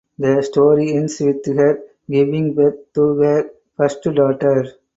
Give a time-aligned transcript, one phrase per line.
[0.17, 4.65] The story ends with her giving birth to her first daughter.